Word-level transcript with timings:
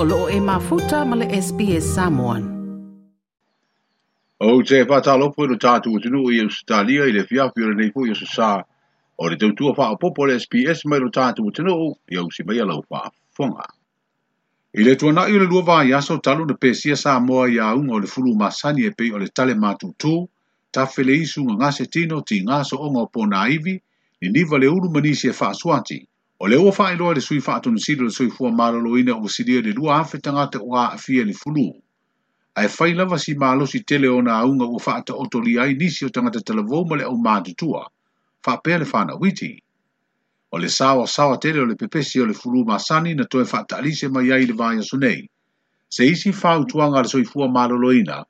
olo 0.00 0.28
e 0.30 0.38
ma 0.40 0.58
futa 0.60 1.04
ma 1.04 1.16
le 1.16 1.26
SBS 1.42 1.86
Samoan. 1.96 2.42
O 4.38 4.62
te 4.62 4.84
fata 4.86 5.14
lopo 5.18 5.42
no 5.50 5.56
tātou 5.64 5.96
o 5.98 6.02
tunu 6.04 6.20
i 6.30 6.38
Australia 6.42 7.08
i 7.10 7.14
le 7.16 7.24
fiafi 7.26 7.64
ora 7.66 7.74
nei 7.80 7.90
fui 7.96 8.12
o 8.14 8.18
sasā. 8.20 8.50
O 9.18 9.26
le 9.30 9.38
tau 9.40 9.50
tua 9.58 9.72
wha 9.74 9.88
popo 9.98 10.28
le 10.30 10.36
SBS 10.38 10.84
mai 10.92 11.00
no 11.02 11.10
tātou 11.18 11.50
o 11.50 11.54
tunu 11.58 11.74
i 12.14 12.20
au 12.22 12.30
si 12.36 12.46
mai 12.46 12.60
alau 12.62 12.84
wha 12.94 13.00
whonga. 13.38 13.66
I 14.78 14.86
le 14.86 14.94
tua 15.02 15.16
nai 15.18 15.34
o 15.34 15.40
le 15.42 15.48
lua 15.50 15.64
wā 15.72 15.78
i 15.88 15.90
aso 15.98 16.20
talu 16.28 16.46
na 16.46 16.54
pēsia 16.66 16.94
Samoa 17.02 17.48
i 17.54 17.58
a 17.58 17.72
unga 17.74 17.96
o 17.98 18.02
le 18.06 18.12
fulu 18.14 18.36
masani 18.44 18.86
e 18.86 18.92
pei 18.94 19.10
o 19.10 19.18
le 19.18 19.26
tale 19.40 19.56
mātou 19.66 19.90
tū, 19.98 20.12
ta 20.70 20.86
fele 20.86 21.18
isu 21.26 21.42
ngā 21.48 21.58
ngase 21.58 21.88
tino 21.98 22.20
ti 22.30 22.38
ngā 22.46 22.62
so 22.70 22.78
onga 22.86 23.02
o 23.02 23.10
pōna 23.18 23.42
aivi, 23.48 23.74
ni 24.22 24.30
niva 24.38 24.62
le 24.62 24.70
uru 24.78 24.92
manisi 24.98 25.26
e 25.32 25.34
wha 25.40 25.50
suanti. 25.62 25.98
O 26.46 26.48
le 26.50 26.56
ua 26.62 26.72
whae 26.74 26.94
loa 26.98 27.14
le 27.16 27.20
sui 27.26 27.40
wha 27.44 27.54
atunu 27.56 27.80
siro 27.84 28.04
le 28.04 28.10
sui 28.14 28.30
fua 28.30 28.50
maralo 28.58 28.90
ina 28.98 29.14
o 29.26 29.28
siria 29.36 29.60
le 29.62 29.72
lua 29.78 29.96
hawhi 29.98 30.20
tanga 30.22 30.44
te 30.52 30.58
oa 30.58 30.84
a 30.90 30.96
fia 31.04 31.24
ni 31.24 31.32
fulu. 31.34 31.66
A 32.54 32.62
e 32.66 32.68
whae 32.74 32.94
lava 33.00 33.18
si 33.18 33.34
maalo 33.34 33.66
si 33.66 33.80
tele 33.82 34.06
o 34.08 34.20
na 34.22 34.36
aunga 34.42 34.64
ua 34.70 34.78
wha 34.86 34.92
ata 34.98 35.14
oto 35.18 35.40
li 35.42 35.56
ai 35.58 35.74
nisi 35.74 36.04
o 36.06 36.08
tanga 36.14 36.30
te 36.30 36.40
televoma 36.46 36.94
le 36.96 37.04
au 37.10 37.16
maadu 37.18 37.52
tua. 37.58 37.82
Wha 38.46 38.54
pere 38.62 38.84
whana 38.86 39.16
witi. 39.18 39.50
O 40.54 40.58
le 40.62 40.68
sawa 40.68 41.06
sawa 41.08 41.36
tele 41.42 41.58
o 41.60 41.64
le 41.66 41.74
pepesi 41.74 42.20
o 42.22 42.26
le 42.26 42.34
fulu 42.38 42.62
masani 42.64 43.14
na 43.14 43.24
toe 43.24 43.42
wha 43.44 43.64
talise 43.66 44.06
mai 44.08 44.30
ai 44.30 44.46
le 44.46 44.54
vaya 44.54 44.82
sunei. 44.82 45.26
Se 45.90 46.06
isi 46.06 46.30
wha 46.30 46.54
utuanga 46.62 47.02
le 47.02 47.08
sui 47.08 47.24
fua 47.24 47.48
maralo 47.48 47.90
ina, 47.92 48.22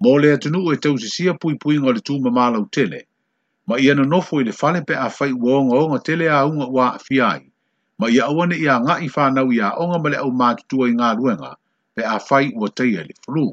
mo 0.00 0.16
le 0.18 0.32
atunu 0.32 0.72
e 0.72 0.76
tausisia 0.80 1.34
pui 1.36 1.58
pui 1.60 1.76
ngale 1.78 2.00
tuma 2.00 2.30
maalo 2.32 2.64
tele 2.72 3.04
ma 3.66 3.78
ia 3.78 3.94
na 3.94 4.02
nofo 4.04 4.40
i 4.40 4.44
le 4.44 4.52
fale 4.52 4.82
pe 4.84 4.94
a 4.98 5.08
fai 5.10 5.32
ua 5.32 5.56
onga 5.58 5.76
onga 5.78 5.98
tele 5.98 6.28
a 6.28 6.44
unga 6.46 6.66
wa 6.66 6.86
a 6.92 6.98
fiai, 6.98 7.46
ma 7.98 8.08
ia 8.08 8.24
awane 8.26 8.56
ia 8.58 8.74
nga 8.80 8.94
i 8.98 9.08
whanau 9.14 9.52
ia 9.52 9.66
onga 9.82 9.98
male 10.02 10.16
au 10.18 10.30
mātutua 10.40 10.84
i 10.90 10.96
ngā 10.98 11.08
ruenga 11.18 11.52
pe 11.94 12.02
a 12.02 12.18
fai 12.18 12.50
ua 12.58 12.68
teia 12.70 13.04
le 13.06 13.14
fulu. 13.24 13.46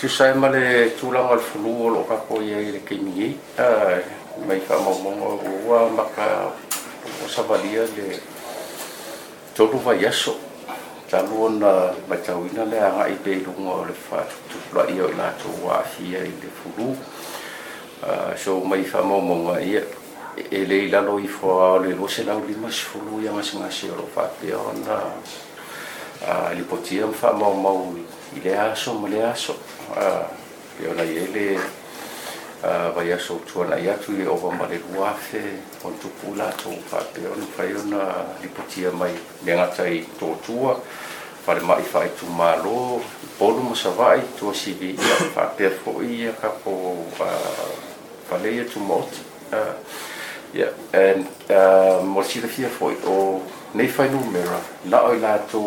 Tu 0.00 0.08
sai 0.08 0.34
ma 0.34 0.48
le 0.50 0.90
tūlanga 0.98 1.34
le 1.38 1.42
fulu 1.50 1.70
o 1.70 1.88
lo 1.94 2.02
kako 2.10 2.42
ia 2.42 2.60
i 2.66 2.72
le 2.74 2.80
kemi 2.82 3.30
ei, 3.30 3.36
mai 4.46 4.58
ka 4.66 4.74
maumonga 4.82 5.54
ua 5.68 5.86
maka 5.94 6.28
o 7.24 7.28
savalia 7.30 7.86
le 7.96 8.18
tolu 9.54 9.78
vai 9.86 10.02
aso, 10.08 10.34
tālua 11.10 11.48
na 11.54 11.70
maitauina 12.10 12.64
le 12.70 12.78
a 12.86 12.90
nga 12.94 13.06
i 13.08 13.14
pe 13.24 13.32
i 13.38 13.44
lunga 13.46 13.70
o 13.80 13.84
le 13.86 13.94
fulu, 14.04 14.36
tu 14.50 14.58
plai 14.72 14.98
o 15.00 15.06
i 15.08 15.14
lātou 15.18 15.54
wa 15.64 15.78
a 15.78 15.86
fiai 15.94 16.26
le 16.42 16.50
fulu, 16.58 16.88
Ah, 18.00 18.30
so 18.38 18.62
mai 18.62 18.86
fa 18.86 19.02
mo 19.02 19.18
mo 19.18 19.50
nga 19.50 19.58
ia 19.58 19.82
e 20.38 20.62
le 20.62 20.86
ila 20.86 21.02
lo 21.02 21.18
i 21.18 21.26
fo 21.26 21.58
ah, 21.58 21.82
le 21.82 21.98
lo 21.98 22.06
se 22.06 22.22
lau 22.22 22.38
lima 22.46 22.70
si 22.70 22.86
fulu 22.86 23.18
ia 23.18 23.34
mas 23.34 23.50
nga 23.50 23.66
si 23.74 23.90
oro 23.90 24.06
fa 24.06 24.30
te 24.38 24.54
onda 24.54 25.02
a 26.22 26.54
li 26.54 26.62
poti 26.62 27.02
am 27.02 27.10
fa 27.10 27.34
mo 27.34 27.50
mo 27.58 27.90
i 28.38 28.38
le 28.38 28.54
aso 28.54 28.94
mo 28.94 29.10
le 29.10 29.18
aso 29.18 29.58
a 29.98 29.98
ah, 29.98 30.26
pe 30.78 30.86
ona 30.94 31.02
i 31.02 31.26
ele 31.26 31.58
a 32.62 32.94
vai 32.94 33.18
so 33.18 33.42
tuana 33.42 33.74
i 33.82 33.90
atu 33.90 34.14
i 34.14 34.22
ova 34.22 34.54
ma 34.54 34.70
le 34.70 34.78
luafe 34.94 35.58
on 35.82 35.98
tu 35.98 36.06
pula 36.22 36.46
to 36.54 36.70
fa 36.86 37.02
te 37.10 37.26
onda 37.26 37.50
fa 37.50 37.66
i 37.66 37.74
ona 37.82 38.02
li 38.38 38.46
poti 38.46 38.86
am 38.86 38.94
mai 38.94 39.10
le 39.42 39.52
ngata 39.58 39.88
i 39.90 40.06
to 40.14 40.38
tua 40.46 40.78
fa 41.42 41.52
le 41.58 41.66
mai 41.66 41.82
fa 41.82 42.06
tu 42.14 42.30
ma 42.30 42.54
lo 42.62 43.02
polu 43.42 43.58
mo 43.74 43.74
sa 43.74 43.90
vai 43.90 44.22
tu 44.38 44.54
si 44.54 44.70
vi 44.78 44.94
ia 44.94 45.14
fa 45.34 45.50
te 45.58 45.66
fo 45.82 45.98
ia 45.98 46.30
ka 46.38 46.46
po 46.62 46.94
whale 48.30 48.48
ia 48.52 48.64
tu 48.68 48.78
mot. 48.84 49.08
Uh, 49.52 49.72
yeah. 50.52 50.72
And 50.92 51.24
uh, 51.48 52.04
mo 52.04 52.20
si 52.22 52.40
la 52.44 52.48
fia 52.52 52.68
foi 52.68 52.94
o 53.08 53.40
nei 53.74 53.88
whai 53.88 54.08
nu 54.12 54.20
mera. 54.28 54.60
La 54.92 55.02
oi 55.08 55.18
la 55.22 55.38
tō 55.48 55.62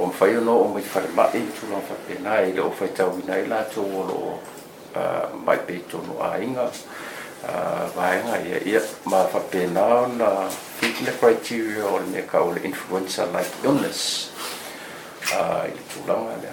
o 0.00 0.06
mwhai 0.06 0.38
ono 0.40 0.54
o 0.62 0.66
mwai 0.70 0.84
whare 0.94 1.10
ma 1.14 1.28
e 1.34 1.42
tu 1.52 1.66
lan 1.72 1.82
whape 1.88 2.16
na 2.24 2.38
e 2.46 2.52
le 2.56 2.62
o 2.64 2.70
whai 2.70 2.90
tau 2.96 3.16
i 3.18 3.26
nei 3.28 3.46
la 3.50 3.62
tō 3.74 3.82
o 3.84 4.02
lo 4.10 4.18
uh, 4.94 5.26
mai 5.46 5.58
pe 5.58 5.82
tono 5.90 6.20
a 6.22 6.36
inga. 6.40 6.70
Uh, 7.40 7.86
vaenga 7.96 8.36
ia 8.46 8.58
ia 8.68 8.80
ma 9.08 9.24
whape 9.34 9.66
na 9.74 9.84
o 10.02 10.06
na 10.14 10.30
fitna 10.78 11.12
criteria 11.20 11.86
o 11.88 11.98
le 11.98 12.04
mea 12.14 12.24
ka 12.26 12.42
o 12.44 12.50
le 12.54 12.60
influenza 12.68 13.24
like 13.34 13.64
illness 13.64 14.28
uh, 15.34 15.64
i 15.64 15.72
tūlanga 15.94 16.36
lea. 16.44 16.52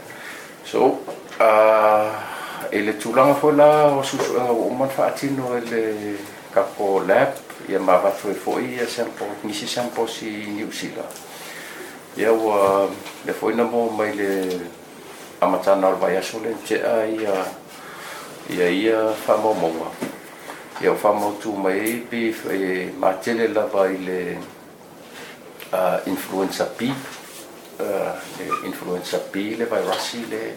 So, 0.67 0.99
uh, 1.39 2.35
ele 2.71 2.83
le 2.91 2.93
tulaga 2.97 3.33
foi 3.35 3.55
la 3.55 3.87
o 3.95 4.03
susuaga 4.03 4.51
ua 4.51 4.65
øh, 4.67 4.71
uma 4.71 4.87
faatino 4.87 5.55
e 5.57 5.59
le 5.59 6.15
kapo 6.53 6.99
øh, 7.01 7.07
lab 7.07 7.29
ia 7.69 7.79
foi 8.17 8.31
e 8.31 8.35
foʻi 8.45 8.79
ia 8.79 9.07
gisi 9.47 9.67
sampos 9.67 10.21
i 10.21 10.45
niusila 10.55 11.03
ia 12.17 12.31
ua 12.31 12.87
le 13.25 13.33
foʻi 13.39 13.55
na 13.55 13.63
mo 13.63 13.89
mai 13.97 14.13
le 14.15 14.59
amatana 15.41 15.87
o 15.87 15.91
le 15.91 15.97
vaiaso 15.97 16.39
le 16.39 16.55
e 16.69 17.11
ia 17.19 17.45
ia 18.49 18.69
ia 18.69 19.13
faamaumauga 19.25 19.89
ia 20.83 20.91
o 20.91 20.95
faamautu 20.95 21.51
mai 21.55 21.79
ai 21.79 22.03
pe 22.09 22.33
e 22.51 22.91
matele 22.99 23.47
lava 23.47 23.87
i 23.87 23.97
le 23.97 24.37
uh, 25.73 25.99
influenza 26.07 26.65
p 26.65 26.81
uh, 27.79 28.13
le 28.37 28.45
influenza 28.67 29.19
p 29.31 29.35
le 29.55 29.65
le 30.29 30.55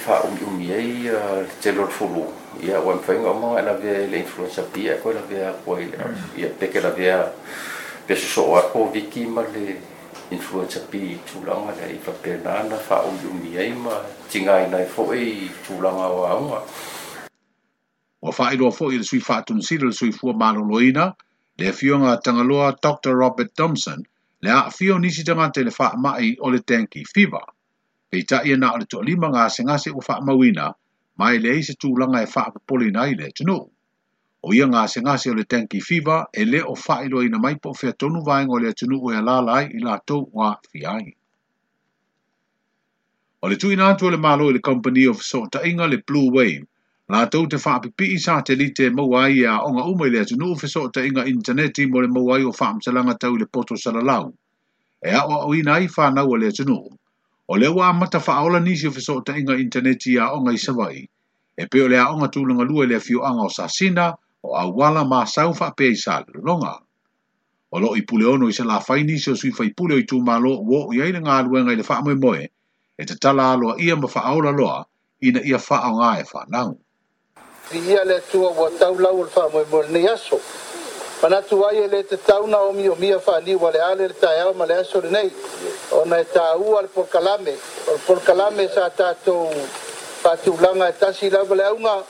fulu, 1.90 2.34
ia 2.64 2.82
wan 2.82 2.98
mafaiga 2.98 3.32
uma 3.32 3.58
ae 3.60 3.62
lawea 3.62 4.00
i 4.02 4.08
le 4.10 4.20
influensa 4.20 4.62
pia 4.64 4.98
koe 4.98 5.14
lawea 5.14 5.50
akuai 5.50 5.86
le 5.86 5.98
mm. 5.98 6.16
ia 6.42 6.50
peke 6.50 6.80
lawea 6.82 7.30
pe 8.08 8.16
sosoo 8.16 8.56
ako 8.58 8.90
wiki 8.92 9.26
ma 9.26 9.42
le 9.42 9.82
influensa 10.32 10.80
pi 10.90 10.98
i 11.14 11.18
tulaga 11.30 11.76
leai 11.78 12.00
fapena 12.00 12.64
na 12.64 12.78
faauiumi 12.78 13.58
ai 13.58 13.72
ma 13.74 13.94
tigāina 14.32 14.80
e 14.82 14.88
foʻi 14.96 15.22
i 15.46 15.50
tulaga 15.68 16.06
o 16.18 16.26
auga 16.26 16.60
ua 18.26 18.34
faailoa 18.34 18.72
foʻi 18.72 18.96
i 18.96 18.98
le 18.98 19.04
sui 19.04 19.20
faatunusili 19.20 19.84
o 19.86 19.88
le 19.88 19.94
suifua 19.94 20.34
maloloina 20.34 21.14
le 21.58 21.70
afioga 21.70 22.18
tagaloa 22.24 22.74
dr 22.82 23.14
robert 23.14 23.54
thompson 23.56 24.04
le 24.42 24.50
aafio 24.52 25.00
nisi 25.00 25.24
tagata 25.24 25.62
i 25.62 25.70
le 25.70 25.74
ai 26.14 26.34
o 26.42 26.50
le 26.50 26.60
tanki 26.66 27.06
fiva 27.14 27.42
peitaʻi 28.12 28.54
ana 28.58 28.74
o 28.74 28.78
le 28.78 28.86
toʻalima 28.90 29.32
gasegase 29.34 29.94
ua 29.94 30.02
faamauina 30.02 30.74
mai 31.20 31.38
le 31.40 31.52
se 31.68 31.74
tu 31.82 31.90
langa 31.98 32.20
e 32.22 32.28
fa 32.34 32.44
poli 32.68 32.90
nai 32.96 33.14
le 33.20 33.28
tuno 33.38 33.58
o 34.46 34.50
ia 34.58 34.66
nga 34.72 34.82
se 34.94 34.98
nga 35.06 35.14
se 35.22 35.30
le 35.38 35.44
tanki 35.52 35.80
fiva 35.88 36.18
e 36.42 36.44
le 36.52 36.60
o 36.72 36.74
fa 36.86 36.96
i 37.06 37.08
loina 37.14 37.38
mai 37.46 37.56
po 37.64 37.70
fa 37.80 37.90
tonu 38.02 38.20
vai 38.28 38.42
ngole 38.46 38.72
tuno 38.80 38.98
o 39.06 39.14
ia 39.14 39.22
la 39.30 39.38
lai 39.50 39.64
i 39.78 39.80
la 39.88 39.96
tou 40.08 40.24
wa 40.38 40.50
fiai 40.72 41.06
O 43.44 43.50
le 43.50 43.56
tuina 43.62 43.86
atu 43.94 44.06
le 44.12 44.18
malo 44.28 44.46
i 44.50 44.54
le 44.56 44.60
Company 44.70 45.06
of 45.12 45.20
Sota 45.22 45.60
Inga 45.70 45.86
le 45.88 45.98
Blue 46.08 46.30
Wave, 46.36 46.64
la 47.14 47.20
tau 47.32 47.46
te 47.48 47.58
wha 47.64 47.74
api 47.78 47.90
pii 47.98 48.18
sa 48.26 48.40
te 48.46 48.54
li 48.60 48.68
te 48.78 48.90
mawai 48.98 49.46
a 49.52 49.60
onga 49.68 49.84
umai 49.92 50.10
le 50.14 50.20
atu 50.24 50.36
nuu 50.42 50.56
fe 50.62 50.68
Sota 50.76 51.00
Inga 51.08 51.24
interneti 51.34 51.84
mo 51.86 52.02
le 52.02 52.10
mawai 52.16 52.42
o 52.50 52.54
wha 52.60 52.66
amtalanga 52.70 53.14
tau 53.22 53.36
le 53.40 53.46
poto 53.54 53.76
salalau. 53.84 54.26
E 55.02 55.12
awa 55.22 55.46
o 55.48 55.54
ina 55.60 55.78
i 55.86 55.88
wha 55.96 56.06
nau 56.16 56.34
le 56.42 56.48
atu 56.50 56.64
nuu 56.68 56.86
o 57.48 57.56
le 57.58 57.68
wa 57.72 57.94
mata 57.94 58.20
fa 58.20 58.34
aola 58.44 58.60
nisi 58.60 58.88
o 58.92 58.92
fiso 58.92 59.24
ta 59.24 59.32
inga 59.38 59.56
interneti 59.58 60.16
ya 60.16 60.32
onga 60.36 60.52
i 60.54 60.58
sawai. 60.60 61.00
E 61.58 61.66
peo 61.72 61.88
le 61.88 61.96
a 61.98 62.12
onga 62.12 62.28
tūlanga 62.28 62.68
lua 62.68 62.86
le 62.86 63.00
fio 63.00 63.24
anga 63.24 63.48
o 63.48 63.50
sasina 63.50 64.12
o 64.44 64.52
a 64.56 64.68
wala 64.68 65.06
ma 65.08 65.24
saufa 65.26 65.72
pe 65.72 65.92
i 65.96 65.96
sa 65.96 66.24
longa. 66.44 66.76
O 67.72 67.80
lo 67.80 67.96
i 67.96 68.02
pule 68.04 68.26
ono 68.28 68.48
i 68.52 68.54
se 68.54 68.64
la 68.68 68.80
fai 68.80 69.04
nisi 69.04 69.32
o 69.32 69.36
sui 69.36 69.52
fai 69.52 69.72
pule 69.74 69.96
o 69.96 70.00
i 70.00 70.04
tū 70.04 70.20
malo 70.24 70.60
wo 70.60 70.92
o 70.92 70.92
iai 70.94 71.12
na 71.16 71.20
ngā 71.24 71.48
ruenga 71.48 71.72
i 71.74 71.80
le 71.80 71.84
faa 71.88 72.04
moe 72.04 72.16
moe 72.20 72.52
e 73.00 73.06
te 73.08 73.16
tala 73.16 73.54
aloa 73.56 73.80
ia 73.80 73.96
ma 73.96 74.08
fa 74.12 74.22
aola 74.28 74.52
loa 74.52 74.84
ina 75.24 75.40
ia 75.44 75.58
faa 75.60 75.88
o 75.92 75.96
ngā 76.04 76.20
e 76.22 76.28
faa 76.28 76.44
I 77.68 77.80
Ia 77.84 78.04
le 78.06 78.20
tua 78.32 78.52
wa 78.56 78.68
tau 78.80 78.96
lau 79.00 79.24
le 79.24 79.28
faa 79.32 79.48
moe 79.52 79.64
moe 79.72 79.88
ni 79.92 80.04
aso. 80.08 80.36
Manatu 81.24 81.64
ai 81.66 81.84
e 81.88 81.88
le 81.88 82.04
te 82.04 82.16
tau 82.20 82.44
na 82.48 82.60
omi 82.60 82.88
o 82.90 82.96
mia 82.96 83.20
faa 83.20 83.40
ni 83.44 83.56
wale 83.56 83.80
ale 83.82 84.08
le 84.12 84.14
tae 84.14 84.42
au 84.44 84.54
ma 84.54 84.66
le 84.68 84.76
aso 84.84 85.00
le 85.02 85.10
nei 85.12 85.32
ona 85.92 86.20
e 86.20 86.26
tāua 86.26 86.82
le 86.82 86.88
polokalame 86.90 87.54
o 87.88 87.92
le 87.94 88.00
polokalame 88.06 88.68
sa 88.74 88.90
tatou 88.90 89.48
faatulaga 90.22 90.90
e 90.90 90.94
tasi 91.00 91.30
lava 91.30 91.56
le 91.56 91.64
auga 91.64 92.04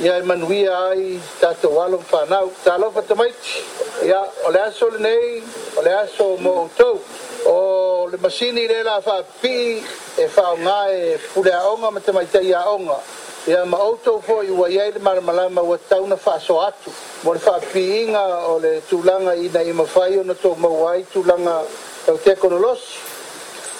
ia 0.00 0.18
e 0.18 0.22
manuia 0.22 0.76
ai 0.90 1.18
tatou 1.40 1.80
alo 1.80 1.96
ma 1.98 2.04
fanau 2.04 2.52
talofa 2.64 3.00
tamaiti 3.02 3.64
ia 4.06 4.20
o 4.46 4.50
le 4.52 4.58
aso 4.60 4.88
lenei 4.90 5.42
o 5.76 5.80
le 5.80 5.92
aso 5.94 6.36
mo 6.40 6.50
outou 6.64 7.00
o 7.46 8.06
le 8.12 8.18
masini 8.18 8.68
lē 8.68 8.82
la 8.84 9.00
faapipii 9.00 9.82
e 10.22 10.26
faaogā 10.28 10.78
e 10.94 11.18
puleaʻoga 11.32 11.90
ma 11.92 12.00
tamaitai 12.00 12.52
aʻoga 12.52 12.98
ia 13.46 13.64
ma 13.64 13.78
outou 13.78 14.20
foʻi 14.20 14.50
ua 14.50 14.68
iai 14.68 14.92
le 14.92 14.98
malamalama 15.00 15.62
ua 15.64 15.78
tauna 15.88 16.16
faaso 16.16 16.60
atu 16.60 16.92
mo 17.24 17.32
le 17.32 17.38
faapipiiga 17.40 18.20
o 18.52 18.58
le 18.58 18.82
tulaga 18.90 19.32
inaʻi 19.34 19.72
mafai 19.72 20.18
ona 20.20 20.34
tou 20.34 20.54
maua 20.60 20.90
ai 20.92 21.02
tulaga 21.12 21.62
tautekonolosi 22.04 23.10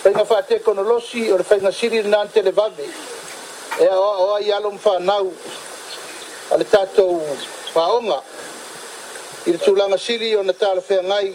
faiga 0.03 0.25
whaateko 0.27 0.75
no 0.75 0.83
losi 0.83 1.31
o 1.33 1.37
le 1.37 1.45
faiga 1.45 1.71
sili 1.73 2.03
na 2.03 2.21
ante 2.25 2.43
le 2.43 2.51
E 3.81 3.87
a 3.87 3.95
oa 3.97 4.41
i 4.43 4.51
alo 4.53 4.71
fanau 4.83 5.33
a 6.53 6.57
le 6.59 6.65
tatou 6.65 7.23
faoga 7.73 8.19
i 9.47 9.53
le 9.53 9.59
tulaga 9.59 9.97
sili 9.97 10.35
ona 10.37 10.53
talafeagai 10.53 11.29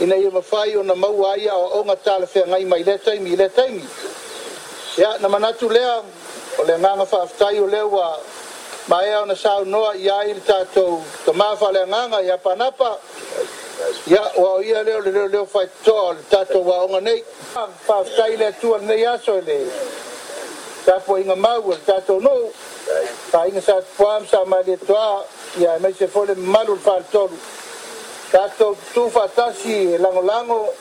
ina 0.00 0.14
ia 0.16 0.30
mafai 0.30 0.76
ona 0.76 0.94
maua 0.94 1.32
ai 1.34 1.40
aia 1.46 1.54
o 1.56 1.80
onga 1.82 2.68
mai 2.68 2.82
le 2.84 2.94
taimi 3.04 3.30
i 3.32 3.36
le 3.36 3.48
taimi. 3.48 3.84
Ia 4.98 5.18
na 5.20 5.28
manatu 5.28 5.68
lea 5.68 6.00
o 6.58 6.62
le 6.62 6.74
agaga 6.78 7.04
faafetai 7.06 7.58
o 7.60 7.66
lea 7.66 7.84
ua 7.84 8.18
maea 8.88 9.20
o 9.22 9.24
na 9.26 9.34
sao 9.34 9.64
noa 9.64 9.90
ai 10.20 10.32
le 10.34 10.40
tatou 10.40 11.02
tamā 11.26 11.56
faaleagaga 11.58 11.88
nganga 12.08 12.22
i 12.22 12.30
a 12.30 12.38
panapa 12.38 12.96
ya 14.06 14.22
o 14.36 14.60
ia 14.62 14.82
leo 14.82 15.00
le 15.00 15.10
leo 15.12 15.28
leo 15.28 15.44
fai 15.46 15.66
tol 15.84 16.16
tato 16.30 16.60
wa 16.60 16.84
onga 16.84 17.00
nei 17.00 17.22
tai 18.16 18.34
le 18.36 18.46
an 18.54 18.84
nei 18.84 19.04
aso 19.04 19.38
ta 20.84 20.98
po 21.04 21.16
inga 21.16 21.34
mau 21.36 21.62
o 21.62 22.02
no 22.18 22.50
ta 23.30 23.46
inga 23.46 23.60
sa 23.60 23.74
tupuā 23.80 24.20
sa 24.28 24.44
mai 24.44 24.62
le 24.66 24.76
toa 24.76 25.24
ya 25.58 25.78
me 25.78 25.92
se 25.92 26.06
fo 26.06 26.24
le 26.24 26.34
tu 29.00 29.08
fa 29.10 29.28
tasi 29.28 29.98
lango 29.98 30.20
lango 30.22 30.74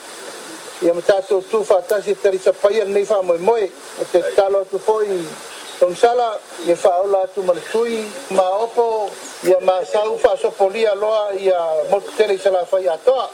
ya 0.81 0.93
me 0.93 1.01
tato 1.01 1.41
tu 1.49 1.63
fa 1.63 1.81
tasi 1.81 2.15
teri 2.15 2.37
sa 2.39 2.51
pai 2.51 2.79
an 2.81 2.91
nei 2.91 3.05
fa 3.05 3.21
moi 3.21 3.37
moi 3.37 3.71
te 4.11 4.19
talo 4.35 4.65
tu 4.69 4.79
foi 4.79 5.07
tonsala 5.79 6.39
ye 6.65 6.75
faaola 6.75 7.21
atu 7.23 7.43
ma 7.43 7.53
tui 7.71 8.05
maopo 8.29 9.09
ia 9.43 9.59
masau 9.65 10.17
faasopolia 10.19 10.93
loa 10.95 11.33
ia 11.35 11.57
motutele 11.91 12.33
i 12.33 12.37
salafai 12.37 12.87
atoa 12.93 13.25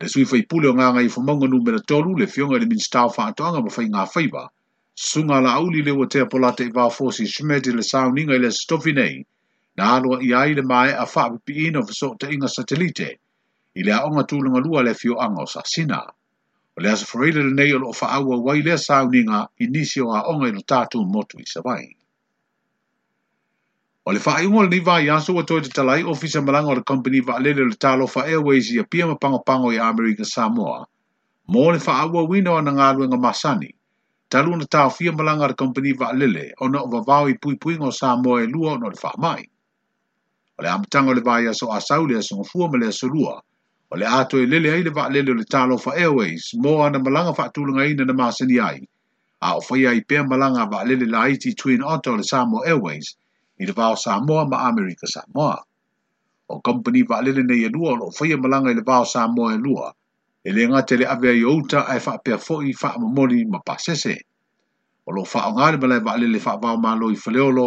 le 0.00 0.08
sui 0.08 0.24
faipule 0.24 0.68
o 0.68 0.72
gagai 0.78 1.08
fomauga 1.14 1.46
numera 1.52 1.80
tolu 1.90 2.16
le 2.20 2.26
fioga 2.26 2.54
e 2.56 2.56
i 2.56 2.60
le 2.62 2.66
minista 2.70 3.02
fa 3.08 3.12
faatoaga 3.24 3.60
ma 3.60 3.68
fai 3.74 3.88
gafaiva 3.90 4.42
susuga 4.94 5.40
laauli 5.46 5.82
le 5.84 5.90
ua 5.92 6.06
teapolata 6.12 6.64
va 6.76 6.88
fo 6.96 7.10
si 7.16 7.24
i 7.24 7.70
le 7.78 7.82
sauniga 7.90 8.32
i 8.34 8.38
le 8.44 8.48
asitofi 8.48 8.92
nei 8.92 9.16
na 9.76 9.84
aloaʻia 10.00 10.36
ai 10.40 10.54
le 10.58 10.62
mai 10.62 10.88
maeʻa 10.90 11.06
faapipiina 11.12 11.78
o 11.80 11.86
fesoʻataʻiga 11.88 12.48
satelite 12.48 13.10
i 13.80 13.82
le 13.84 13.92
aʻoga 13.92 14.24
tulagalua 14.28 14.80
le 14.88 14.94
anga 15.24 15.42
o 15.42 15.46
sina 15.66 16.00
o 16.76 16.80
le 16.80 16.88
aso 16.90 17.18
le 17.20 17.42
lenei 17.48 17.74
o 17.76 17.92
fa 17.92 17.92
faaauau 18.06 18.50
ai 18.52 18.62
lea 18.66 18.78
sauniga 18.78 19.48
i 19.60 19.66
nisi 19.68 20.00
o 20.00 20.08
aʻoga 20.16 20.48
i 20.48 20.52
lo 20.56 20.62
tatou 20.70 21.04
motu 21.04 21.36
i 21.38 21.44
savai 21.44 21.92
O 24.10 24.12
le 24.16 24.20
whae 24.24 24.42
ingo 24.46 24.60
ni 24.64 24.78
vaa 24.86 25.00
i 25.04 25.08
aso 25.12 25.32
wa 25.36 25.42
toi 25.48 25.60
te 25.62 25.68
talai 25.76 26.02
ofisa 26.12 26.40
malanga 26.42 26.70
o 26.72 26.74
le 26.78 26.82
company 26.90 27.18
wa 27.26 27.34
alele 27.38 27.62
le 27.70 27.76
talo 27.84 28.04
wha 28.12 28.22
airways 28.34 28.66
i 28.72 28.78
a 28.80 28.84
pia 28.90 29.04
mapango 29.06 29.40
pango 29.46 29.68
i 29.70 29.76
America 29.88 30.24
Samoa. 30.24 30.86
Mo 31.52 31.64
le 31.74 31.80
wha 31.86 31.92
awa 32.04 32.22
wina 32.30 32.50
o 32.56 32.60
na 32.64 32.72
ngalue 32.72 33.04
nga 33.08 33.18
masani. 33.24 33.68
Talu 34.30 34.56
na 34.56 34.64
tau 34.64 34.88
fia 34.96 35.12
malanga 35.12 35.44
o 35.44 35.48
le 35.48 35.54
company 35.60 35.92
wa 35.92 36.08
alele 36.12 36.54
o 36.60 36.68
na 36.72 36.78
o 36.80 36.88
wavau 36.92 37.28
i 37.28 37.34
pui 37.42 37.56
pui 37.60 37.76
ngo 37.76 37.90
Samoa 38.00 38.40
e 38.44 38.46
lua 38.54 38.70
o 38.72 38.76
na 38.80 38.88
le 38.88 38.96
wha 39.02 39.12
mai. 39.18 39.42
O 40.56 40.62
le 40.62 40.68
amatango 40.72 41.12
le 41.12 41.20
vai 41.20 41.44
aso 41.52 41.66
asau 41.76 42.06
le 42.08 42.16
aso 42.18 42.32
ngofua 42.40 42.66
ma 42.72 42.78
le 42.80 42.86
aso 42.88 43.06
lua. 43.12 43.34
O 43.90 43.94
le 44.00 44.06
ato 44.20 44.40
e 44.40 44.46
lele 44.46 44.68
ai 44.72 44.82
le 44.88 44.90
wha 44.96 45.04
alele 45.04 45.36
le 45.36 45.44
talo 45.44 45.76
wha 45.76 45.92
airways 46.02 46.44
mo 46.62 46.80
ana 46.80 46.98
malanga 46.98 47.36
wha 47.36 47.50
tulunga 47.52 47.84
ina 47.84 48.04
na 48.08 48.14
masani 48.16 48.56
ai. 48.58 48.80
A 49.44 49.48
o 49.60 49.60
whaia 49.68 49.92
i 49.92 50.00
pia 50.00 50.24
malanga 50.24 50.64
wa 50.64 50.80
alele 50.80 51.04
la 51.12 51.28
iti 51.28 51.52
Twin 51.52 51.84
Otter 51.84 52.16
le 52.16 52.22
Samoa 52.24 52.64
Airways– 52.66 53.08
ni 53.58 53.66
te 53.66 53.72
vao 53.72 53.94
Samoa 53.96 54.46
ma 54.46 54.56
Amerika 54.68 55.06
Samoa. 55.06 55.58
O 56.48 56.60
company 56.62 57.02
va 57.06 57.16
alele 57.18 57.42
nei 57.42 57.64
e 57.66 57.68
lua, 57.68 57.92
o 58.00 58.10
whaia 58.16 58.34
e 58.34 58.38
malanga 58.38 58.70
i 58.70 58.74
le 58.74 58.82
vao 58.82 59.04
Samoa 59.04 59.54
e 59.54 59.58
lua, 59.58 59.92
e 60.44 60.50
le 60.52 60.66
ngā 60.70 60.82
tele 60.88 61.04
awea 61.06 61.34
i 61.36 61.42
outa 61.44 61.82
ai 61.92 61.98
wha 61.98 62.14
pia 62.24 62.36
fōi 62.38 62.72
wha 62.82 62.88
amamori 62.94 63.44
ma 63.50 63.58
pasese. 63.66 64.16
O 65.06 65.12
lo 65.12 65.24
wha 65.32 65.42
o 65.50 65.54
ngāre 65.58 65.80
malai 65.82 66.00
va 66.06 66.14
alele 66.14 66.38
wha 66.44 66.56
vao 66.62 66.76
malo 66.76 67.10
i 67.10 67.16
whaleolo, 67.24 67.66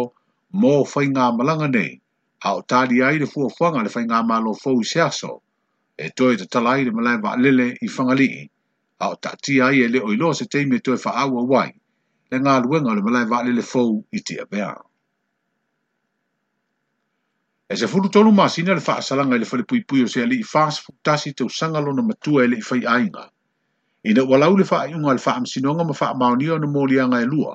mō 0.64 0.72
whai 0.92 1.06
ngā 1.12 1.26
malanga 1.38 1.68
nei, 1.68 1.98
a 2.40 2.54
o 2.56 2.62
tāri 2.62 3.04
ai 3.04 3.18
le 3.22 3.26
fua 3.26 3.50
whanga 3.60 3.84
le 3.86 3.90
whai 3.94 4.04
ngā 4.06 4.24
malo 4.26 4.56
fōu 4.64 4.80
i 4.82 4.84
seaso, 4.94 5.40
e 5.96 6.08
toi 6.16 6.36
te 6.36 6.46
talai 6.48 6.84
le 6.84 6.90
malai 6.90 7.20
va 7.20 7.36
alele 7.36 7.68
i 7.80 7.88
whangalii, 7.88 8.48
a 9.00 9.12
o 9.12 9.14
tati 9.14 9.60
ai 9.60 9.84
e 9.86 9.88
le 9.88 10.00
oilo 10.00 10.32
se 10.34 10.46
teime 10.48 10.80
e 10.82 10.82
toi 10.82 10.98
wha 11.04 11.14
awa 11.24 11.44
wai, 11.54 11.68
le 12.30 12.38
ngā 12.42 12.58
luenga 12.66 12.96
le 12.98 13.02
malai 13.06 13.28
va 13.30 13.40
alele 13.44 13.60
fōu 13.62 14.02
i 14.12 14.20
te 14.20 14.40
abeao. 14.46 14.88
E 17.72 17.76
se 17.76 17.86
fulu 17.88 18.08
tolu 18.12 18.32
maa 18.36 18.48
sina 18.52 18.74
le 18.76 18.82
faa 18.88 19.00
salanga 19.00 19.36
ile 19.36 19.46
fale 19.50 19.62
pui 19.68 19.80
pui 19.88 20.02
o 20.04 20.08
se 20.14 20.20
ali 20.22 20.36
i 20.42 20.48
faa 20.52 20.70
sifu 20.76 20.92
tasi 21.06 21.30
te 21.32 21.42
usanga 21.44 21.80
lona 21.80 22.02
matua 22.04 22.44
ele 22.44 22.56
i 22.60 22.64
fai 22.68 22.80
ainga. 22.94 23.22
Ina 24.04 24.22
walau 24.30 24.52
le 24.60 24.64
faa 24.70 24.84
iunga 24.92 25.12
le 25.16 25.20
faa 25.26 25.40
msinonga 25.40 25.84
ma 25.88 25.94
faa 25.96 26.12
maonio 26.20 26.58
na 26.60 26.68
mōli 26.74 27.00
anga 27.00 27.22
e 27.24 27.28
lua. 27.32 27.54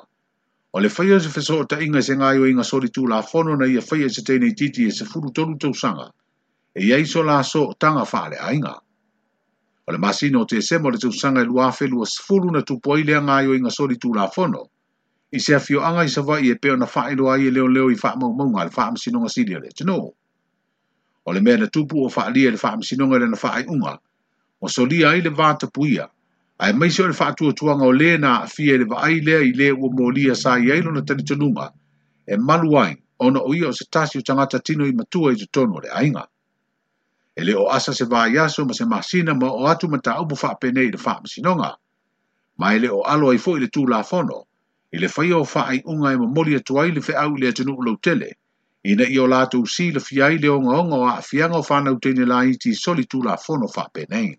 O 0.74 0.82
le 0.82 0.90
faya 0.90 1.20
se 1.22 1.30
fesoo 1.30 1.66
ta 1.70 1.78
inga 1.86 2.02
se 2.02 2.16
ngayo 2.18 2.48
inga 2.50 2.64
sori 2.66 2.90
tu 2.90 3.06
la 3.08 3.22
fono 3.22 3.54
na 3.56 3.68
ia 3.70 3.82
faya 3.82 4.10
se 4.10 4.24
teine 4.26 4.50
titi 4.58 4.88
e 4.88 4.92
se 4.92 5.06
fulu 5.06 5.30
tolu 5.32 5.54
te 5.58 5.68
usanga. 5.68 6.10
E 6.74 6.82
ia 6.86 6.98
iso 6.98 7.22
la 7.24 7.38
so 7.44 7.62
tanga 7.78 8.06
faa 8.06 8.30
le 8.30 8.38
ainga. 8.42 8.74
O 9.86 9.92
le 9.92 9.98
masino 10.00 10.46
te 10.50 10.62
sema 10.62 10.90
le 10.90 10.98
te 10.98 11.08
usanga 11.08 11.42
e 11.46 11.46
lua 11.46 11.70
fe 11.72 11.86
lua 11.88 12.06
sifulu 12.10 12.50
na 12.52 12.62
tupo 12.62 12.98
ile 12.98 13.14
anga 13.16 13.36
ayo 13.38 13.54
inga 13.56 13.70
sori 13.70 13.98
tu 14.02 14.14
la 14.14 14.26
fono 14.28 14.66
i 15.32 15.40
se 15.40 15.56
afio 15.56 15.82
anga 15.86 16.04
i 16.04 16.10
sawa 16.10 16.40
i 16.42 16.50
e 16.56 16.56
peo 16.56 16.76
na 16.76 16.86
whaero 16.94 17.32
ai 17.32 17.48
e 17.48 17.52
leo 17.52 17.68
leo 17.68 17.90
i 17.92 17.96
wha 18.04 18.16
mau 18.20 18.32
maunga 18.36 18.64
le 18.64 18.72
wha 18.78 18.84
amsinonga 18.88 19.30
siri 19.30 19.56
ale, 19.56 19.70
tino. 19.76 19.98
O 21.28 21.34
le 21.34 21.42
mea 21.42 21.58
na 21.58 21.68
tupu 21.68 22.06
o 22.06 22.10
wha 22.16 22.30
lia 22.30 22.52
le 22.52 22.58
wha 22.64 22.72
amsinonga 22.74 23.20
le 23.20 23.28
na 23.28 23.38
wha 23.44 23.64
unga, 23.74 23.98
o 24.62 24.68
so 24.70 24.86
lia 24.86 25.10
ai 25.10 25.22
le 25.22 25.30
vata 25.30 25.68
puia, 25.68 26.08
ai 26.60 26.72
maise 26.74 27.02
o 27.04 27.08
le 27.08 27.14
wha 27.20 27.28
atua 27.28 27.52
tuanga 27.54 27.86
o 27.86 27.92
le 27.92 28.18
na 28.18 28.40
afia 28.46 28.78
le 28.78 28.86
wha 28.94 29.08
lea 29.10 29.42
i 29.50 29.52
le 29.52 29.72
ua 29.72 29.90
mo 30.00 30.10
lia 30.12 30.36
sa 30.36 30.56
i 30.60 30.72
ailo 30.72 30.92
na 30.92 31.02
tani 31.04 31.24
tanunga, 31.24 31.70
e 32.28 32.38
malu 32.38 32.80
ai, 32.80 32.96
ona 33.20 33.44
o 33.44 33.54
ia 33.54 33.68
o 33.68 33.72
se 33.76 33.86
tasi 33.92 34.20
o 34.20 34.22
tangata 34.22 34.60
tino 34.64 34.86
i 34.88 34.96
matua 34.96 35.34
i 35.34 35.36
te 35.36 35.46
tono 35.52 35.84
le 35.84 35.92
ainga. 35.92 36.24
E 37.36 37.44
le 37.44 37.54
o 37.56 37.68
asa 37.68 37.92
se 37.94 38.06
wha 38.08 38.30
iaso 38.32 38.64
ma 38.66 38.72
se 38.74 38.86
masina 38.86 39.34
ma 39.36 39.52
o 39.52 39.68
atu 39.68 39.90
ma 39.92 39.98
ta 40.00 40.22
upu 40.24 40.40
wha 40.42 40.56
apenei 40.56 40.88
le 40.88 40.96
wha 41.04 41.18
amsinonga, 41.20 41.76
ma 42.60 42.76
e 42.76 42.80
le 42.80 42.90
o 42.90 43.02
alo 43.04 43.30
ai 43.36 43.38
fo 43.38 43.58
i 43.58 43.60
le 43.60 43.68
tū 43.68 43.84
la 43.92 44.04
fono, 44.08 44.46
i 44.96 45.00
le 45.04 45.08
whaia 45.14 45.38
o 45.38 45.44
whaai 45.52 45.78
unga 45.92 46.10
e 46.16 46.18
mamori 46.20 46.52
atu 46.58 46.74
ai 46.82 46.92
le 46.96 47.02
whaau 47.08 47.36
le 47.42 47.48
atu 47.52 47.64
o 47.76 47.82
lau 47.88 47.98
tele, 48.08 48.30
i 48.90 48.94
na 49.00 49.06
i 49.16 49.18
o 49.20 49.26
lātou 49.32 49.66
si 49.74 49.88
le 49.96 50.00
fiai 50.04 50.38
le 50.44 50.48
onga 50.50 50.76
onga 50.84 50.96
o 51.04 51.08
a 51.14 51.18
fianga 51.30 51.60
o 51.62 51.66
whanau 51.70 51.98
tene 52.06 52.26
la 52.30 52.44
iti 52.52 52.72
soli 52.84 53.04
tū 53.14 53.20
la 53.26 53.36
whono 53.48 53.68
whapenei. 53.74 54.30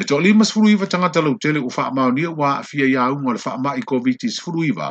E 0.00 0.02
tō 0.08 0.18
limas 0.24 0.50
furuiva 0.54 0.86
tangata 0.90 1.22
lau 1.22 1.38
tele 1.44 1.62
u 1.62 1.70
wha 1.76 1.86
amau 1.92 2.10
nia 2.16 2.30
wā 2.40 2.50
a 2.58 2.66
fia 2.66 2.84
ia 2.94 3.06
unga 3.14 3.36
le 3.36 3.42
wha 3.44 3.54
amau 3.58 3.78
i 3.78 3.82
COVID-19 3.92 4.90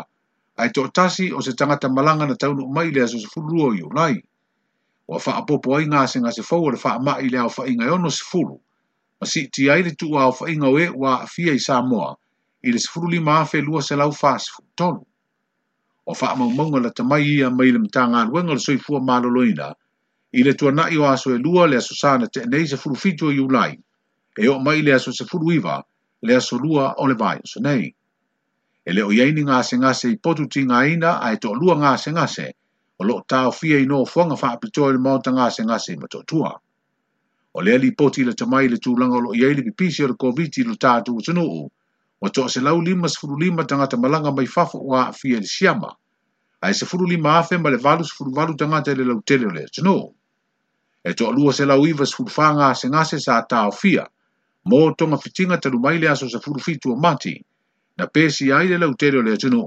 ai 0.63 0.69
tō 0.77 0.87
tasi 0.95 1.31
o 1.33 1.41
se 1.43 1.51
tangata 1.59 1.89
malanga 1.89 2.25
na 2.29 2.35
taunu 2.39 2.69
mai 2.71 2.91
le 2.95 3.03
aso 3.03 3.19
se 3.19 3.27
furuo 3.27 3.73
i 3.75 3.83
unai. 3.91 4.15
Wa 5.07 5.19
wha 5.25 5.31
apopo 5.43 5.75
ai 5.75 5.85
ngā 5.91 6.05
se 6.07 6.19
ngā 6.23 6.31
se 6.37 6.41
fau 6.47 6.69
le 6.71 6.79
wha 6.83 6.95
amau 6.95 7.19
i 7.19 7.27
le 7.35 7.43
au 7.43 7.51
wha 7.51 7.67
inga 7.67 7.91
ono 7.99 8.07
se 8.09 8.23
ma 9.19 9.27
si 9.27 9.47
ti 9.51 9.69
aile 9.69 9.91
tu 9.93 10.15
au 10.17 10.31
wha 10.31 10.47
inga 10.49 10.69
we 10.71 10.87
wā 10.89 11.19
a 11.23 11.27
fia 11.27 11.53
i 11.53 11.59
Samoa, 11.59 12.15
i 12.63 12.71
le 12.71 12.79
sefulu 12.79 13.07
lima 13.11 13.31
afe 13.41 13.61
lua 13.67 13.81
se 13.81 13.95
lau 13.95 14.11
fasefu 14.13 14.61
tolu. 14.75 15.01
O 16.05 16.13
faa 16.19 16.35
maumonga 16.35 16.79
la 16.81 16.91
tamai 16.97 17.23
ia 17.33 17.49
mai 17.49 17.71
le 17.71 17.79
mtanga 17.79 18.21
aluenga 18.21 18.53
le 18.53 18.59
soifua 18.59 18.99
maloloina, 19.01 19.71
i 20.33 20.43
le 20.43 20.53
tuana 20.53 20.89
i 20.93 20.97
o 20.97 21.07
aso 21.07 21.33
e 21.35 21.37
lua 21.45 21.65
le 21.67 21.77
aso 21.77 21.95
sana 21.97 22.27
te 22.27 22.45
nei 22.45 22.67
sefulu 22.67 22.95
fitu 22.95 23.31
e 23.31 23.35
iulai, 23.35 23.73
e 24.37 24.47
o 24.49 24.59
mai 24.59 24.81
le 24.81 24.93
aso 24.93 25.11
sefulu 25.11 25.51
iwa 25.51 25.81
le 26.21 26.35
aso 26.35 26.57
lua 26.57 26.93
o 27.01 27.07
le 27.07 27.15
vai 27.15 27.39
se 27.45 27.59
nei. 27.59 27.89
E 28.85 28.93
le 28.93 29.01
o 29.03 29.11
yeini 29.11 29.41
se 29.63 29.77
ngase 29.77 30.07
i 30.11 30.17
potu 30.17 30.45
ti 30.47 30.61
ina 30.61 30.81
a 31.19 31.33
e 31.33 31.37
to 31.37 31.53
lua 31.53 31.97
se 31.97 32.11
ngase, 32.11 32.47
o 32.99 33.03
lo 33.03 33.23
tau 33.27 33.51
fia 33.51 33.77
i 33.79 33.85
no 33.85 34.05
fuanga 34.05 34.35
faa 34.37 34.57
pitoa 34.57 34.89
i 34.89 34.93
le 34.93 34.99
maota 34.99 35.31
ngase 35.31 35.63
ngase 35.63 35.91
i 35.93 35.97
matotua. 35.97 36.51
O 37.57 37.61
le 37.61 37.73
ali 37.73 37.91
poti 37.93 38.23
le 38.23 38.33
tamai 38.33 38.69
le 38.69 38.77
tūlanga 38.77 39.17
o 39.17 39.19
lo 39.25 39.31
yeili 39.33 39.63
pipisi 39.63 40.03
o 40.03 40.07
le 40.07 40.13
COVID-19 40.13 40.67
lo 40.69 40.75
tātu 40.75 41.11
o 41.17 41.21
tunuu, 41.25 41.69
o 42.25 42.29
toa 42.29 42.49
se 42.53 42.61
lau 42.61 42.81
lima 42.85 43.09
sefuru 43.09 43.35
lima 43.39 43.63
tangata 43.65 43.97
malanga 43.97 44.31
mai 44.31 44.45
fafo 44.45 44.77
wa 44.79 45.11
fia 45.11 45.39
ni 45.39 45.45
siama. 45.47 45.95
Ai 46.61 46.73
sefuru 46.73 47.05
lima 47.09 47.37
afe 47.39 47.57
ma 47.57 47.69
le 47.69 47.77
valu 47.77 48.03
sefuru 48.05 48.31
valu 48.33 48.53
tangata 48.55 48.93
le 48.95 49.03
lau 49.03 49.21
tele 49.25 49.49
le 49.55 49.65
tino. 49.73 50.13
E 51.03 51.13
toa 51.13 51.31
lua 51.33 51.53
se 51.53 51.65
lau 51.65 51.81
iwa 51.85 52.05
sefuru 52.05 52.29
faa 52.29 52.51
ngā 52.53 52.67
se 52.79 52.87
ngase 52.93 53.19
sa 53.19 53.41
ta 53.49 53.65
o 53.67 53.71
fia. 53.71 54.05
Mō 54.69 54.93
tonga 54.97 55.17
fitinga 55.17 55.57
talu 55.57 55.79
mai 55.79 55.97
le 55.97 56.07
aso 56.09 56.29
sefuru 56.29 56.59
fitu 56.61 56.93
o 56.93 56.95
mati. 56.95 57.33
Na 57.97 58.05
pesi 58.05 58.51
ai 58.53 58.67
le 58.69 58.77
lau 58.77 58.93
tele 58.93 59.21
le 59.25 59.33
tino. 59.37 59.65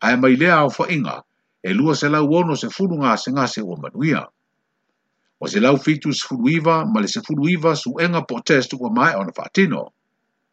Ai 0.00 0.16
mai 0.16 0.36
lea 0.40 0.56
au 0.64 0.70
fa 0.72 0.88
inga. 0.88 1.20
E 1.60 1.70
lua 1.76 1.94
se 1.96 2.08
lau 2.08 2.32
ono 2.32 2.54
sefuru 2.56 2.96
ngā 2.96 3.12
se 3.20 3.28
ngase 3.32 3.60
o 3.60 3.76
manuia. 3.76 4.24
O 5.40 5.46
se 5.48 5.60
lau 5.60 5.76
fitu 5.76 6.16
sefuru 6.16 6.48
iwa 6.48 6.86
ma 6.88 7.00
le 7.04 7.08
sefuru 7.08 7.44
iwa 7.48 7.76
su 7.76 7.92
enga 8.00 8.24
po 8.24 8.40
testu 8.40 8.78
kwa 8.80 8.90
mai 8.90 9.12
ona 9.20 9.32
fatino 9.36 9.92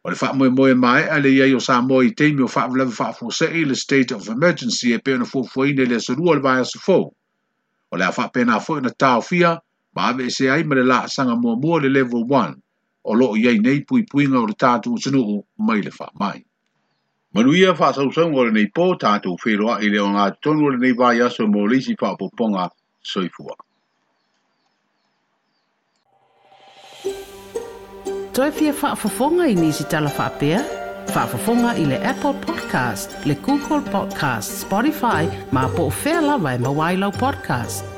o 0.04 0.10
le 0.10 0.16
faamoe 0.18 0.48
moe 0.50 0.74
mae 0.74 1.04
a 1.14 1.16
le 1.22 1.28
iai 1.34 1.52
o 1.54 1.58
sa 1.62 1.76
moe 1.88 2.04
i 2.06 2.10
teimi 2.18 2.42
o 2.42 2.48
faavelave 2.54 2.90
faafoasei 2.96 3.64
le 3.70 3.74
state 3.78 4.10
of 4.16 4.28
emergency 4.34 4.92
e 4.94 4.98
pea 4.98 5.14
ona 5.14 5.24
fuafuaina 5.24 5.82
i 5.82 5.86
le 5.90 5.96
asolua 6.02 6.30
o 6.30 6.34
le 6.34 6.42
vaeasefou 6.46 7.04
o 7.92 7.96
le 8.00 8.04
a 8.04 8.10
faapena 8.18 8.56
foʻi 8.66 8.78
ona 8.82 8.90
taofia 8.98 9.50
ma 9.94 10.00
ave 10.08 10.26
ese 10.26 10.50
ai 10.50 10.62
ma 10.66 10.74
le 10.74 10.82
laasaga 10.84 11.34
muamua 11.42 11.80
le 11.82 11.88
level 11.88 12.24
1 12.26 12.54
o 13.04 13.12
loo 13.14 13.34
iai 13.36 13.58
nei 13.58 13.84
puipuiga 13.86 14.40
o 14.42 14.46
le 14.46 14.54
tatou 14.58 14.98
sunuu 14.98 15.44
mai 15.58 15.82
le 15.82 15.90
faamai 15.90 16.44
manuia 17.34 17.74
faasausauga 17.78 18.38
o 18.40 18.44
lenei 18.44 18.66
pō 18.74 18.86
tatou 18.98 19.38
feloaʻi 19.44 19.86
i 19.86 19.92
le 19.94 20.00
o 20.02 20.08
agatotonu 20.10 20.66
o 20.66 20.70
lenei 20.74 20.98
vaeaso 20.98 21.46
mo 21.46 21.62
leisi 21.70 21.94
faapoopoga 21.94 22.66
soifuaʻi 23.06 23.70
toe 28.32 28.48
fia 28.56 28.72
whaafafonga 28.82 29.46
i 29.50 29.54
nisi 29.54 29.84
tala 29.84 30.10
whaapea? 30.16 30.60
Whaafafonga 31.14 31.74
i 31.78 31.84
le 31.86 31.98
Apple 32.12 32.34
Podcast, 32.46 33.16
le 33.24 33.34
Google 33.34 33.82
Podcast, 33.92 34.56
Spotify, 34.64 35.26
ma 35.52 35.68
po 35.76 35.88
o 35.92 35.92
whea 36.04 36.20
lawa 36.20 36.54
e 36.54 36.58
mawailau 36.58 37.12
podcast. 37.12 37.91